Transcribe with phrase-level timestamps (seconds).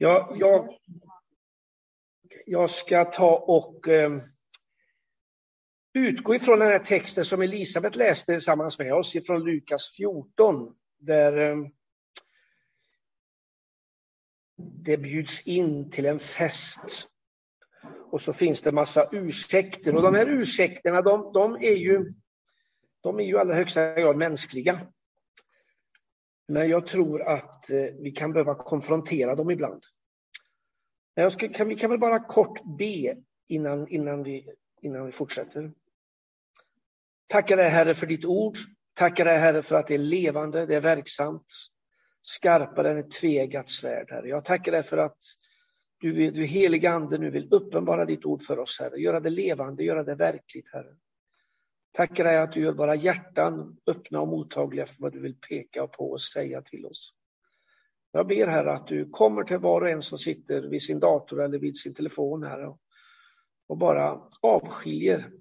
[0.00, 0.78] Jag, jag,
[2.46, 4.20] jag ska ta och eh,
[5.94, 11.50] utgå ifrån den här texten som Elisabet läste tillsammans med oss ifrån Lukas 14, där
[11.50, 11.56] eh,
[14.56, 17.10] det bjuds in till en fest.
[18.10, 19.96] Och så finns det massa ursäkter.
[19.96, 22.14] Och de här ursäkterna, de, de är ju
[23.00, 24.80] de är ju i allra högsta grad mänskliga.
[26.48, 29.82] Men jag tror att eh, vi kan behöva konfrontera dem ibland.
[31.14, 33.16] Jag ska, kan, vi kan väl bara kort be
[33.48, 34.48] innan, innan, vi,
[34.82, 35.72] innan vi fortsätter.
[37.26, 38.56] Tackar dig Herre för ditt ord.
[38.94, 41.52] Tackar dig Herre för att det är levande, det är verksamt.
[42.22, 44.28] Skarpare än ett tvegat svärd Herre.
[44.28, 45.18] Jag tackar dig för att
[46.00, 48.96] du, du heliga Ande nu vill uppenbara ditt ord för oss Herre.
[48.96, 50.96] Göra det levande, göra det verkligt Herre.
[51.92, 55.86] Tackar dig att du gör våra hjärtan öppna och mottagliga för vad du vill peka
[55.86, 57.14] på och säga till oss.
[58.12, 61.42] Jag ber Herre att du kommer till var och en som sitter vid sin dator
[61.42, 62.76] eller vid sin telefon här
[63.66, 65.32] och bara avskiljer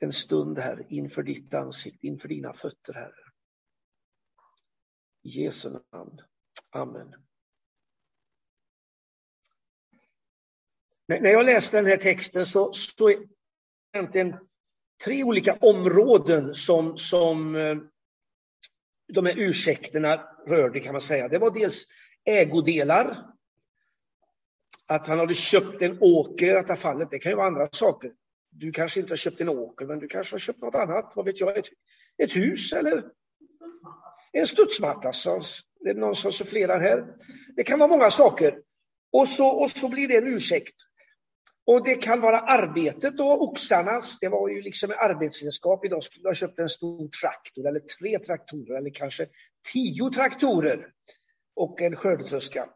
[0.00, 3.32] en stund här inför ditt ansikte, inför dina fötter Herre.
[5.22, 6.20] I Jesu namn.
[6.70, 7.14] Amen.
[11.08, 13.28] När jag läste den här texten så, så är
[13.92, 14.49] egentligen
[15.04, 17.76] tre olika områden som, som eh,
[19.12, 21.28] de här ursäkterna rörde kan man säga.
[21.28, 21.86] Det var dels
[22.24, 23.26] ägodelar,
[24.86, 27.10] att han hade köpt en åker i detta fallet.
[27.10, 28.12] Det kan ju vara andra saker.
[28.50, 31.12] Du kanske inte har köpt en åker, men du kanske har köpt något annat.
[31.16, 31.58] Vad vet jag?
[31.58, 31.68] Ett,
[32.22, 33.04] ett hus eller
[34.32, 35.12] en studsmatta.
[35.12, 35.42] Så
[35.80, 37.16] det är någon som sufflerar här.
[37.56, 38.58] Det kan vara många saker.
[39.12, 40.74] Och så, och så blir det en ursäkt.
[41.70, 45.84] Och det kan vara arbetet då, oxarna, det var ju liksom arbetsredskap.
[45.84, 49.26] Idag skulle du ha köpt en stor traktor eller tre traktorer eller kanske
[49.72, 50.86] tio traktorer
[51.56, 52.68] och en skördetröska.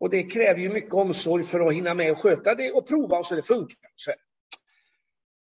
[0.00, 3.22] Och det kräver ju mycket omsorg för att hinna med att sköta det och prova
[3.22, 3.78] så det funkar.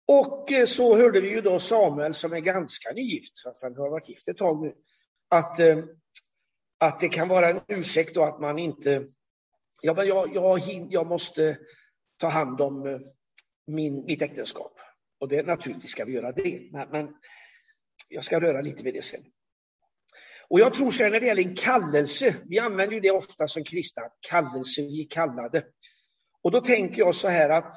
[0.07, 3.91] Och eh, så hörde vi ju då Samuel som är ganska nygift, fast han har
[3.91, 4.75] varit gift ett tag nu,
[5.29, 5.79] att, eh,
[6.79, 9.05] att det kan vara en ursäkt då att man inte,
[9.83, 11.59] ja men jag, jag, jag måste
[12.21, 13.01] ta hand om eh,
[13.67, 14.73] min, mitt äktenskap.
[15.21, 17.15] Och det, naturligtvis ska vi göra det, men, men
[18.09, 19.21] jag ska röra lite vid det sen.
[20.49, 23.47] Och jag tror så här när det gäller en kallelse, vi använder ju det ofta
[23.47, 25.65] som kristna, kallelse, vi är kallade.
[26.43, 27.73] Och då tänker jag så här att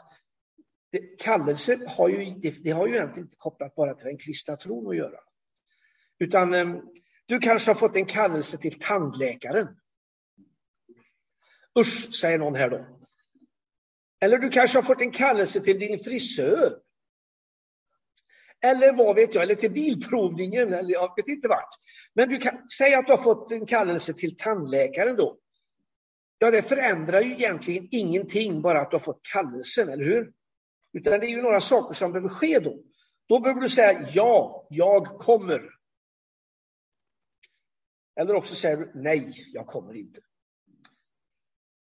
[0.92, 4.56] det, kallelse har ju, det, det, har ju egentligen inte kopplat bara till den kristna
[4.56, 5.20] tron att göra.
[6.20, 6.76] Utan eh,
[7.26, 9.68] du kanske har fått en kallelse till tandläkaren.
[11.80, 13.03] Usch, säger någon här då.
[14.24, 16.80] Eller du kanske har fått en kallelse till din frisör.
[18.62, 21.70] Eller vad vet jag, eller till bilprovningen, eller jag vet inte vart.
[22.14, 25.38] Men du kan säga att du har fått en kallelse till tandläkaren då.
[26.38, 30.34] Ja, det förändrar ju egentligen ingenting, bara att du har fått kallelsen, eller hur?
[30.94, 32.84] Utan det är ju några saker som behöver ske då.
[33.28, 35.70] Då behöver du säga ja, jag kommer.
[38.20, 40.22] Eller också säger du nej, jag kommer inte.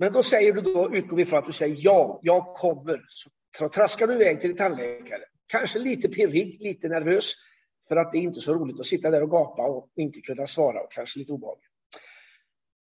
[0.00, 3.04] Men då säger du då, utgår vi från att du säger ja, jag kommer.
[3.58, 5.22] Så traskar du iväg till din tandläkare.
[5.46, 7.34] Kanske lite pirrig, lite nervös,
[7.88, 10.46] för att det är inte så roligt att sitta där och gapa och inte kunna
[10.46, 11.70] svara och kanske lite obehagligt.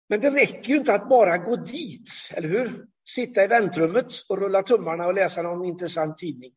[0.09, 2.87] Men det räcker ju inte att bara gå dit, eller hur?
[3.09, 6.53] Sitta i väntrummet och rulla tummarna och läsa någon intressant tidning.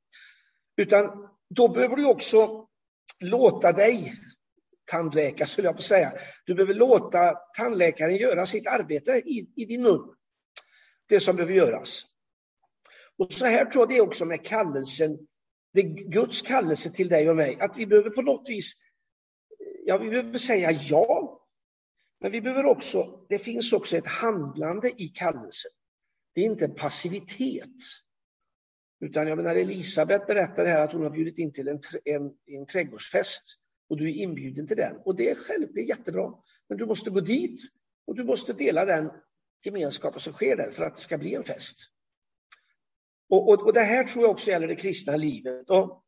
[0.77, 2.67] Utan då behöver du också
[3.19, 4.13] låta dig,
[4.85, 6.13] tandläkare skulle jag på säga,
[6.45, 10.15] du behöver låta tandläkaren göra sitt arbete i, i din mun
[11.07, 12.05] det som behöver göras.
[13.17, 15.27] Och så här tror jag det är också med kallelsen,
[15.73, 18.73] det Guds kallelse till dig och mig, att vi behöver på något vis,
[19.85, 21.41] ja vi behöver säga ja,
[22.19, 25.71] men vi behöver också, det finns också ett handlande i kallelsen.
[26.33, 27.75] Det är inte en passivitet.
[28.99, 32.65] Utan jag menar Elisabet berättade här att hon har bjudit in till en, en, en
[32.65, 33.43] trädgårdsfest
[33.89, 34.95] och du är inbjuden till den.
[35.05, 36.33] Och det är själv, det är jättebra.
[36.69, 37.61] Men du måste gå dit
[38.07, 39.11] och du måste dela den
[39.63, 41.77] gemenskapen som sker där för att det ska bli en fest.
[43.29, 45.69] Och, och, och det här tror jag också gäller det kristna livet.
[45.69, 46.03] Och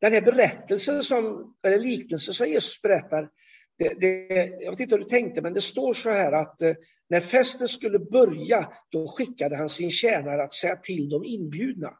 [0.00, 3.30] den här berättelsen, som, eller liknelsen som Jesus berättar,
[3.78, 6.74] det, det, jag vet inte hur du tänkte, men det står så här att eh,
[7.08, 11.94] när festen skulle börja, då skickade han sin tjänare att säga till de inbjudna.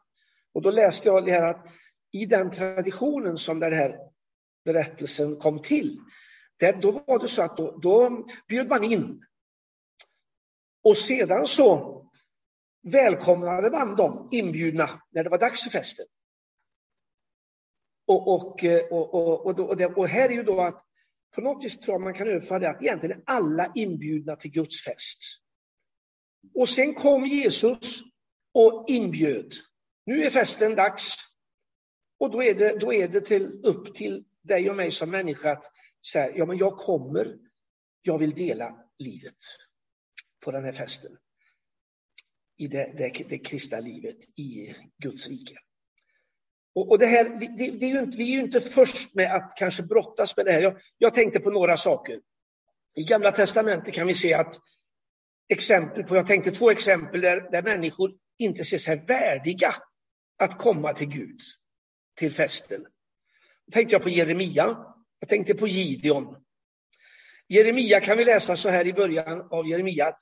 [0.53, 1.65] Och då läste jag det här att
[2.11, 3.95] i den traditionen som den här
[4.65, 5.99] berättelsen kom till,
[6.59, 9.21] där, då var det så att då, då bjöd man in
[10.83, 11.99] och sedan så
[12.83, 16.05] välkomnade man de inbjudna när det var dags för festen.
[18.07, 20.85] Och, och, eh, och, och, och, det, och här är ju då att
[21.35, 24.51] på något vis tror jag man kan överföra det att egentligen är alla inbjudna till
[24.51, 25.19] Guds fest.
[26.55, 28.01] Och sen kom Jesus
[28.53, 29.51] och inbjöd.
[30.05, 31.15] Nu är festen dags.
[32.19, 35.51] Och då är det, då är det till, upp till dig och mig som människa
[35.51, 35.63] att
[36.11, 37.37] säga, ja men jag kommer,
[38.01, 39.35] jag vill dela livet
[40.39, 41.17] på den här festen.
[42.57, 45.55] I det, det, det kristna livet i Guds rike.
[46.75, 49.53] Och, och det här, det, det är inte, vi är ju inte först med att
[49.57, 50.61] kanske brottas med det här.
[50.61, 52.21] Jag, jag tänkte på några saker.
[52.95, 54.59] I Gamla Testamentet kan vi se att
[55.49, 59.73] exempel på, jag tänkte två exempel där, där människor inte ser sig värdiga
[60.37, 61.39] att komma till Gud,
[62.15, 62.81] till festen.
[63.65, 64.77] Då tänkte jag på Jeremia,
[65.19, 66.35] jag tänkte på Gideon.
[67.49, 70.21] Jeremia kan vi läsa så här i början av Jeremia, att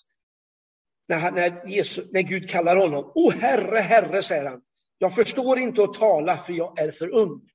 [1.07, 4.61] när, han, när, Jesus, när Gud kallar honom, O Herre, Herre, säger han,
[4.97, 7.49] jag förstår inte att tala för jag är för ung.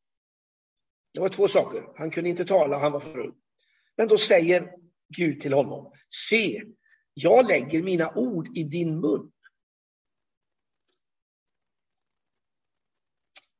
[1.14, 3.34] Det var två saker, han kunde inte tala, han var för ung.
[3.96, 4.74] Men då säger
[5.16, 6.62] Gud till honom, se,
[7.14, 9.32] jag lägger mina ord i din mun.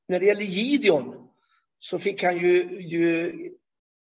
[0.08, 1.28] När det gäller Gideon
[1.78, 3.32] så fick han ju, ju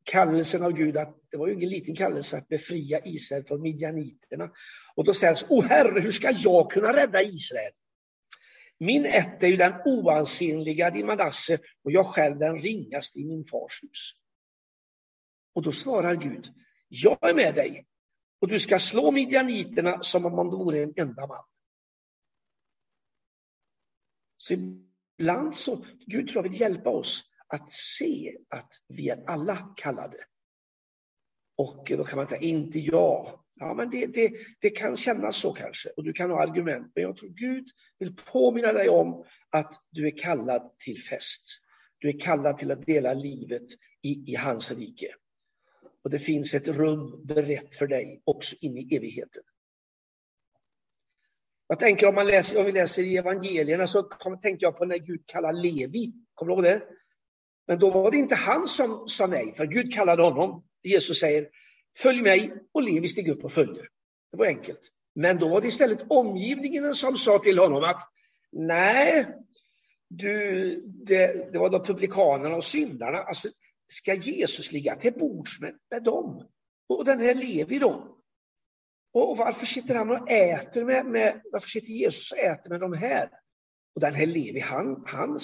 [0.04, 4.50] kallelsen av Gud att det var ju ingen liten kallelse att befria Israel från midjaniterna.
[4.94, 7.72] Och då ställs, O Herre, hur ska jag kunna rädda Israel?
[8.78, 13.44] Min ett är ju den oansenliga i Manasse och jag själv den ringaste i min
[13.44, 14.12] fars hus.
[15.54, 16.52] Och då svarar Gud,
[16.88, 17.86] jag är med dig
[18.40, 21.44] och du ska slå midjaniterna som om man vore en enda man.
[24.36, 29.74] Så ibland så, Gud tror jag vill hjälpa oss att se att vi är alla
[29.76, 30.18] kallade.
[31.56, 33.40] Och då kan man säga, inte jag.
[33.54, 36.92] Ja, men det, det, det kan kännas så kanske och du kan ha argument.
[36.94, 37.66] Men jag tror Gud
[37.98, 41.42] vill påminna dig om att du är kallad till fest.
[41.98, 43.62] Du är kallad till att dela livet
[44.02, 45.14] i, i hans rike.
[46.04, 49.42] Och det finns ett rum berett för dig också in i evigheten.
[51.66, 54.02] Jag tänker om, man läser, om vi läser i evangelierna så
[54.42, 56.12] tänker jag på när Gud kallar Levi.
[56.34, 56.82] Kommer du ihåg det?
[57.66, 60.64] Men då var det inte han som sa nej, för Gud kallade honom.
[60.82, 61.48] Jesus säger,
[61.98, 63.80] följ mig och Levi steg upp och följde.
[64.32, 64.92] Det var enkelt.
[65.14, 68.02] Men då var det istället omgivningen som sa till honom att
[68.52, 69.26] nej,
[70.08, 73.18] du, det, det var då publikanerna och syndarna.
[73.18, 73.48] Alltså,
[73.88, 76.46] ska Jesus ligga till bords med, med dem?
[76.88, 78.16] Och den här Levi då?
[79.12, 82.92] Och varför sitter han och äter med, med varför sitter Jesus och äter med de
[82.92, 83.30] här?
[83.94, 85.38] Och den här Levi, han, han,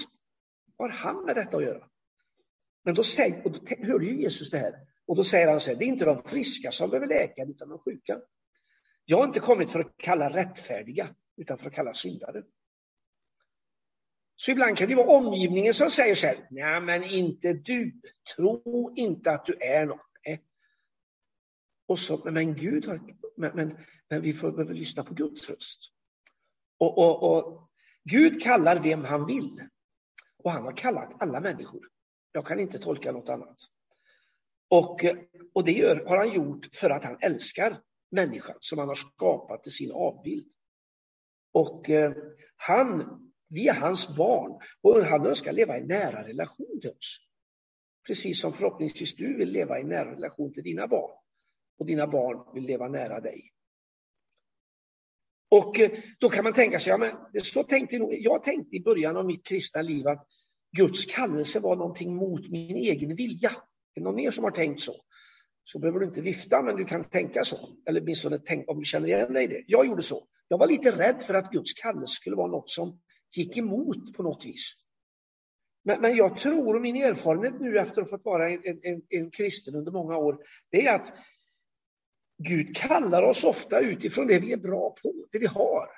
[0.79, 1.89] har han med detta att göra?
[2.87, 4.75] Men då, säger, och då hörde ju Jesus det här.
[5.07, 7.69] Och då säger han så här, det är inte de friska som behöver läkare, utan
[7.69, 8.21] de sjuka.
[9.05, 12.43] Jag har inte kommit för att kalla rättfärdiga, utan för att kalla syndare.
[14.37, 18.01] Så ibland kan det vara omgivningen som säger så här, nej men inte du,
[18.37, 20.01] tro inte att du är något.
[20.27, 20.39] Eh.
[21.87, 23.01] Och så, men Gud har,
[23.37, 23.79] men, men,
[24.11, 25.81] men vi får, behöver lyssna på Guds röst.
[26.79, 27.71] Och, och, och
[28.05, 29.61] Gud kallar vem han vill.
[30.39, 31.96] Och han har kallat alla människor.
[32.37, 33.57] Jag kan inte tolka något annat.
[34.69, 35.05] Och,
[35.53, 39.63] och det gör, har han gjort för att han älskar människan som han har skapat
[39.63, 40.47] till sin avbild.
[41.53, 42.13] Och eh,
[42.57, 47.19] han, vi är hans barn och han önskar leva i nära relation till oss.
[48.07, 51.19] Precis som förhoppningsvis du vill leva i nära relation till dina barn.
[51.79, 53.53] Och dina barn vill leva nära dig.
[55.51, 58.81] Och eh, då kan man tänka sig, ja, men så tänkte jag, jag tänkte i
[58.81, 60.27] början av mitt kristna liv att
[60.77, 63.51] Guds kallelse var någonting mot min egen vilja.
[63.51, 64.95] Är det någon mer som har tänkt så?
[65.65, 67.69] Så behöver du inte vifta, men du kan tänka så.
[67.87, 69.65] Eller åtminstone tänk om du känner igen dig i det.
[69.67, 70.27] Jag gjorde så.
[70.49, 73.01] Jag var lite rädd för att Guds kallelse skulle vara något som
[73.37, 74.73] gick emot på något vis.
[75.85, 79.03] Men, men jag tror, och min erfarenhet nu efter att ha fått vara en, en,
[79.09, 80.39] en kristen under många år,
[80.71, 81.13] det är att
[82.39, 85.89] Gud kallar oss ofta utifrån det vi är bra på, det vi har.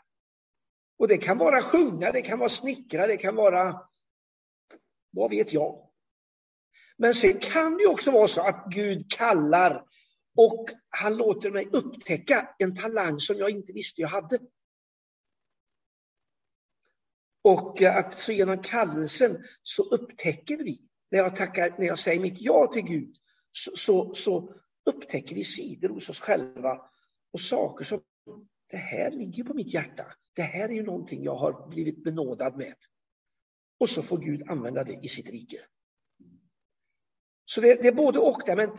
[0.98, 3.87] Och det kan vara sjunga, det kan vara snickra, det kan vara
[5.18, 5.88] vad vet jag?
[6.96, 9.84] Men sen kan det också vara så att Gud kallar
[10.36, 14.38] och han låter mig upptäcka en talang som jag inte visste jag hade.
[17.42, 22.20] Och eh, att så genom kallelsen så upptäcker vi, när jag, tackar, när jag säger
[22.20, 23.16] mitt ja till Gud,
[23.50, 24.54] så, så, så
[24.86, 26.80] upptäcker vi sidor hos oss själva
[27.32, 28.00] och saker som,
[28.70, 30.06] det här ligger på mitt hjärta.
[30.34, 32.74] Det här är ju någonting jag har blivit benådad med.
[33.80, 35.58] Och så får Gud använda det i sitt rike.
[37.44, 38.70] Så det, det är både och där, men,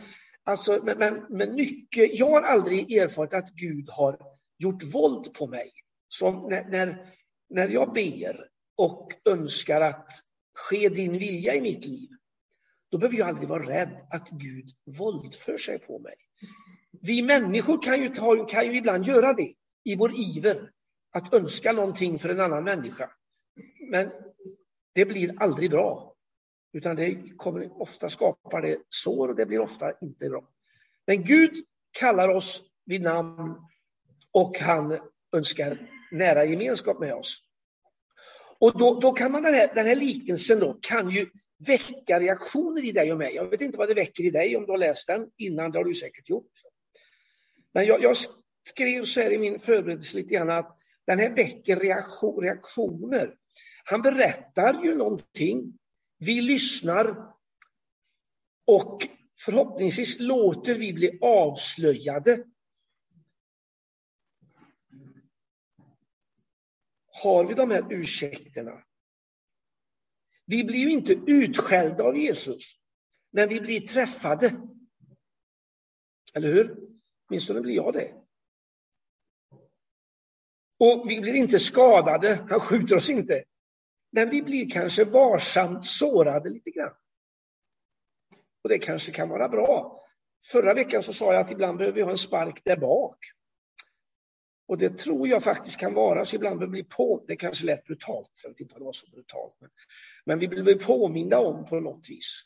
[0.44, 4.18] alltså, men, men, men mycket, jag har aldrig erfarit att Gud har
[4.58, 5.72] gjort våld på mig.
[6.08, 7.14] Så när, när,
[7.48, 10.10] när jag ber och önskar att
[10.54, 12.08] ske din vilja i mitt liv,
[12.90, 16.14] då behöver jag aldrig vara rädd att Gud våldför sig på mig.
[17.02, 19.54] Vi människor kan ju, ta, kan ju ibland göra det
[19.84, 20.70] i vår iver
[21.12, 23.10] att önska någonting för en annan människa.
[23.90, 24.10] Men
[25.00, 26.14] det blir aldrig bra.
[26.72, 30.48] Utan det kommer ofta skapar det sår och det blir ofta inte bra.
[31.06, 31.64] Men Gud
[31.98, 33.54] kallar oss vid namn
[34.32, 34.98] och han
[35.36, 37.42] önskar nära gemenskap med oss.
[38.58, 41.30] Och då, då kan man den här, den här liknelsen då kan ju
[41.66, 43.34] väcka reaktioner i dig och mig.
[43.34, 45.78] Jag vet inte vad det väcker i dig om du har läst den innan, det
[45.78, 46.52] har du säkert gjort.
[47.74, 48.16] Men jag, jag
[48.68, 50.76] skrev så här i min förberedelse lite grann att
[51.06, 53.36] den här väcker reaktion, reaktioner.
[53.84, 55.78] Han berättar ju någonting.
[56.18, 57.34] Vi lyssnar
[58.66, 58.98] och
[59.38, 62.44] förhoppningsvis låter vi bli avslöjade.
[67.22, 68.84] Har vi de här ursäkterna?
[70.46, 72.62] Vi blir ju inte utskällda av Jesus,
[73.30, 74.60] men vi blir träffade.
[76.34, 76.76] Eller hur?
[77.28, 78.14] Åtminstone blir jag det.
[80.78, 83.44] Och vi blir inte skadade, han skjuter oss inte.
[84.12, 86.94] Men vi blir kanske varsamt sårade lite grann.
[88.62, 90.00] Och det kanske kan vara bra.
[90.46, 93.18] Förra veckan så sa jag att ibland behöver vi ha en spark där bak.
[94.70, 97.66] Och det tror jag faktiskt kan vara, så ibland behöver vi bli på, det kanske
[97.66, 99.70] lät brutalt, jag vet inte om det var så brutalt, men,
[100.24, 102.40] men vi blir påminna om på något vis.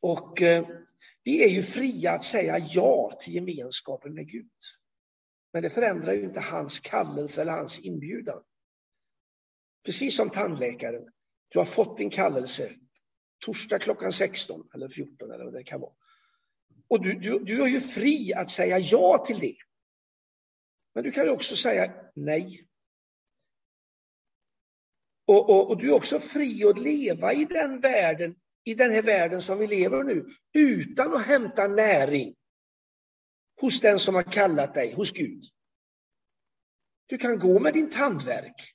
[0.00, 0.68] Och eh,
[1.24, 4.50] vi är ju fria att säga ja till gemenskapen med Gud.
[5.52, 8.42] Men det förändrar ju inte hans kallelse eller hans inbjudan.
[9.84, 11.08] Precis som tandläkaren.
[11.48, 12.72] Du har fått din kallelse
[13.44, 15.92] torsdag klockan 16 eller 14 eller vad det kan vara.
[16.88, 19.56] Och du, du, du är ju fri att säga ja till det.
[20.94, 22.68] Men du kan också säga nej.
[25.26, 28.34] Och, och, och, du är också fri att leva i den världen,
[28.64, 32.34] i den här världen som vi lever nu, utan att hämta näring
[33.60, 35.44] hos den som har kallat dig, hos Gud.
[37.06, 38.74] Du kan gå med din tandverk.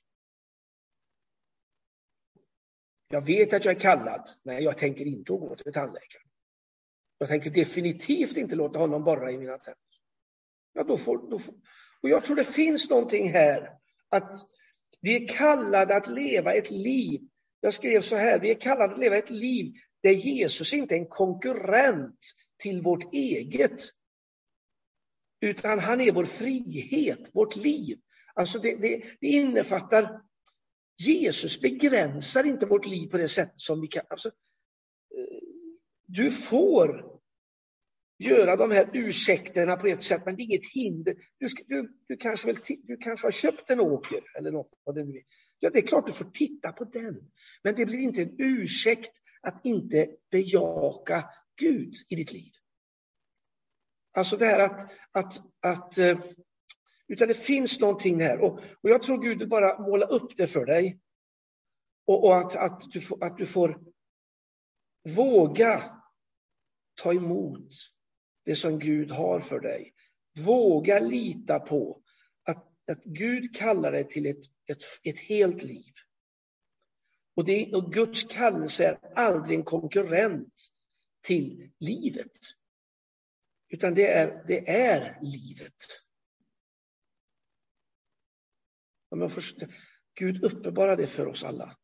[3.08, 6.28] Jag vet att jag är kallad, men jag tänker inte gå till tandläkaren.
[7.18, 9.82] Jag tänker definitivt inte låta honom borra i mina tänder.
[10.72, 11.54] Ja, då får, då får,
[12.02, 13.70] och jag tror det finns någonting här,
[14.08, 14.32] att
[15.00, 17.20] vi är kallade att leva ett liv.
[17.60, 20.98] Jag skrev så här, vi är kallade att leva ett liv där Jesus inte är
[20.98, 23.82] en konkurrent till vårt eget.
[25.40, 27.98] Utan han är vår frihet, vårt liv.
[28.34, 30.22] Alltså det, det, det innefattar
[30.98, 34.04] Jesus begränsar inte vårt liv på det sätt som vi kan.
[34.10, 35.38] Alltså, eh,
[36.06, 37.18] du får
[38.18, 41.16] göra de här ursäkterna på ett sätt, men det är inget hinder.
[41.38, 44.94] Du, ska, du, du, kanske, väl, du kanske har köpt en åker eller något vad
[44.94, 45.22] det nu är.
[45.58, 47.30] Ja, det är klart du får titta på den.
[47.62, 51.24] Men det blir inte en ursäkt att inte bejaka
[51.56, 52.52] Gud i ditt liv.
[54.12, 56.18] Alltså det här att, att, att eh,
[57.08, 58.40] utan det finns någonting här.
[58.40, 61.00] Och, och jag tror Gud vill bara måla upp det för dig.
[62.06, 63.80] Och, och att, att, du får, att du får
[65.16, 65.82] våga
[67.02, 67.70] ta emot
[68.44, 69.94] det som Gud har för dig.
[70.44, 72.02] Våga lita på
[72.44, 75.92] att, att Gud kallar dig till ett, ett, ett helt liv.
[77.36, 80.68] Och, det, och Guds kallelse är aldrig en konkurrent
[81.22, 82.32] till livet.
[83.68, 85.74] Utan det är, det är livet.
[89.18, 89.56] Men först,
[90.14, 91.76] Gud uppenbara det för oss alla.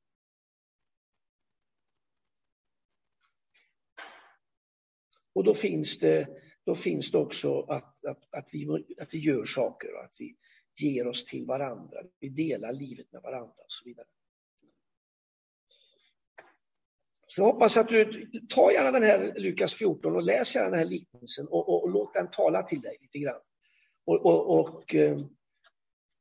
[5.34, 6.28] Och då finns det,
[6.64, 8.66] då finns det också att, att, att, vi,
[9.00, 10.36] att vi gör saker och att vi
[10.80, 11.98] ger oss till varandra.
[12.20, 14.06] Vi delar livet med varandra och så vidare.
[17.26, 20.78] Så jag hoppas att du tar gärna den här Lukas 14 och läs gärna den
[20.78, 23.40] här liknelsen och, och, och låt den tala till dig lite grann.
[24.04, 25.18] Och, och, och eh,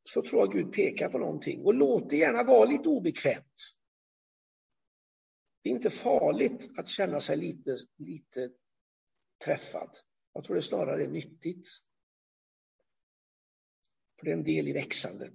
[0.04, 1.66] så tror jag Gud pekar på någonting.
[1.66, 3.74] Och låt det gärna vara lite obekvämt.
[5.62, 8.50] Det är inte farligt att känna sig lite, lite
[9.46, 9.90] träffad.
[10.34, 11.68] Jag tror det snarare är nyttigt.
[14.20, 15.34] För det är en del i växandet.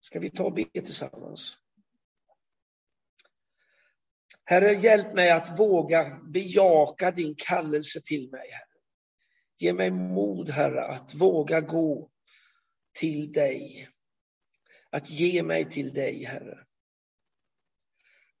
[0.00, 1.56] Ska vi ta och be tillsammans?
[4.44, 8.50] Herre, hjälp mig att våga bejaka din kallelse till mig.
[8.50, 8.66] Herre.
[9.56, 12.10] Ge mig mod, Herre, att våga gå
[13.00, 13.88] till dig.
[14.90, 16.58] Att ge mig till dig, Herre.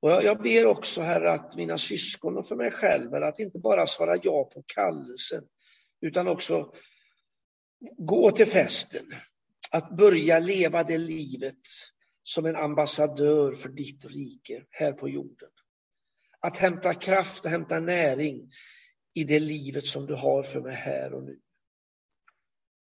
[0.00, 3.86] Och jag ber också, Herre, att mina syskon och för mig själv, att inte bara
[3.86, 5.44] svara ja på kallelsen,
[6.00, 6.72] utan också
[7.98, 9.06] gå till festen.
[9.70, 11.60] Att börja leva det livet
[12.22, 15.50] som en ambassadör för ditt rike här på jorden.
[16.40, 18.50] Att hämta kraft och hämta näring
[19.14, 21.40] i det livet som du har för mig här och nu.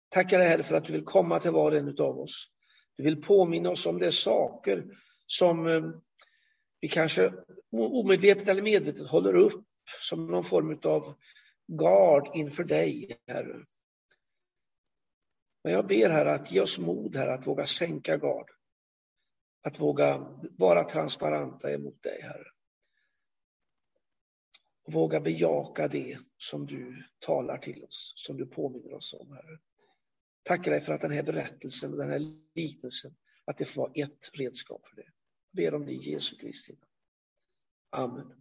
[0.08, 2.50] Tackar dig Herre för att du vill komma till var och en av oss.
[2.96, 4.84] Du vill påminna oss om de saker
[5.26, 5.82] som eh,
[6.80, 7.32] vi kanske
[7.70, 9.64] omedvetet eller medvetet håller upp
[10.00, 11.14] som någon form av
[11.66, 13.64] gard inför dig, Herre.
[15.64, 18.50] Men jag ber Herre att ge oss mod Herre, att våga sänka gard.
[19.62, 20.18] Att våga
[20.58, 22.46] vara transparenta emot dig, Herre.
[24.86, 29.58] Våga bejaka det som du talar till oss, som du påminner oss om, Herre.
[30.48, 33.10] Tackar dig för att den här berättelsen, den här liknelsen,
[33.44, 35.08] att det får vara ett redskap för det.
[35.50, 36.76] Jag ber om det i Jesu Kristi
[37.90, 38.37] Amen.